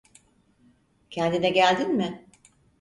[1.09, 2.25] Kendine geldin mi?